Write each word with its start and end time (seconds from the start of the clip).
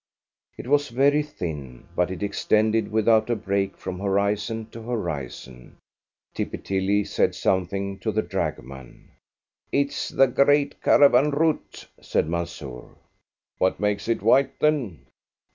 It 0.57 0.65
was 0.67 0.89
very 0.89 1.21
thin, 1.21 1.85
but 1.95 2.09
it 2.09 2.23
extended 2.23 2.91
without 2.91 3.29
a 3.29 3.35
break 3.35 3.77
from 3.77 3.99
horizon 3.99 4.65
to 4.71 4.81
horizon. 4.81 5.77
Tippy 6.33 6.57
Tilly 6.57 7.03
said 7.03 7.35
something 7.35 7.99
to 7.99 8.11
the 8.11 8.23
dragoman. 8.23 9.11
"It's 9.71 10.09
the 10.09 10.25
great 10.25 10.81
caravan 10.81 11.29
route," 11.29 11.87
said 12.01 12.27
Mansoor. 12.27 12.95
"What 13.59 13.79
makes 13.79 14.07
it 14.07 14.23
white, 14.23 14.57
then?" 14.59 15.05